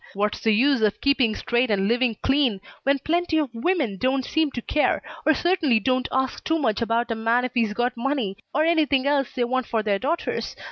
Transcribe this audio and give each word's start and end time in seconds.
What's 0.15 0.39
the 0.39 0.51
use 0.51 0.81
of 0.81 0.99
keeping 0.99 1.35
straight 1.35 1.69
and 1.69 1.87
living 1.87 2.17
clean 2.23 2.59
when 2.81 2.97
plenty 2.97 3.37
of 3.37 3.51
women 3.53 3.97
don't 3.99 4.25
seem 4.25 4.49
to 4.53 4.61
care, 4.63 5.03
or 5.27 5.35
certainly 5.35 5.79
don't 5.79 6.07
ask 6.11 6.43
too 6.43 6.57
much 6.57 6.81
about 6.81 7.11
a 7.11 7.15
man 7.15 7.45
if 7.45 7.53
he's 7.53 7.73
got 7.75 7.95
money, 7.95 8.37
or 8.51 8.63
anything 8.63 9.05
else 9.05 9.31
they 9.35 9.43
want 9.43 9.67
for 9.67 9.83
their 9.83 9.99
daughters? 9.99 10.55